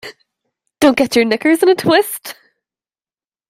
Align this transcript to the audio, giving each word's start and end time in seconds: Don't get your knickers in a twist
Don't 0.79 0.97
get 0.97 1.15
your 1.15 1.25
knickers 1.25 1.61
in 1.61 1.69
a 1.69 1.75
twist 1.75 2.33